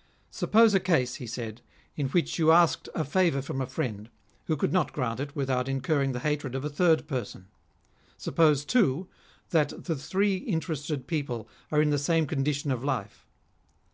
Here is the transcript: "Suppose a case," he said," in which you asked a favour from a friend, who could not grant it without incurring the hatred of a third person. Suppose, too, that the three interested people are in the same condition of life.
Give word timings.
"Suppose 0.30 0.74
a 0.74 0.80
case," 0.80 1.14
he 1.14 1.26
said," 1.26 1.62
in 1.96 2.08
which 2.08 2.38
you 2.38 2.52
asked 2.52 2.90
a 2.94 3.06
favour 3.06 3.40
from 3.40 3.62
a 3.62 3.66
friend, 3.66 4.10
who 4.44 4.54
could 4.54 4.70
not 4.70 4.92
grant 4.92 5.18
it 5.18 5.34
without 5.34 5.66
incurring 5.66 6.12
the 6.12 6.18
hatred 6.20 6.54
of 6.54 6.62
a 6.62 6.68
third 6.68 7.08
person. 7.08 7.46
Suppose, 8.18 8.66
too, 8.66 9.08
that 9.48 9.84
the 9.84 9.96
three 9.96 10.36
interested 10.36 11.06
people 11.06 11.48
are 11.70 11.80
in 11.80 11.88
the 11.88 11.96
same 11.96 12.26
condition 12.26 12.70
of 12.70 12.84
life. 12.84 13.26